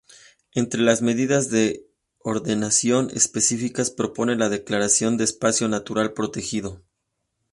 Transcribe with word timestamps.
Entre 0.55 0.81
las 0.81 1.03
medidas 1.03 1.51
de 1.51 1.85
ordenación 2.21 3.11
específicas 3.13 3.91
propone 3.91 4.35
la 4.35 4.49
declaración 4.49 5.15
de 5.15 5.25
espacio 5.25 5.67
natural 5.67 6.13
protegido. 6.13 6.81